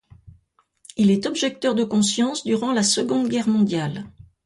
[0.97, 4.05] Il est objecteur de conscience durant la Seconde Guerre mondiale.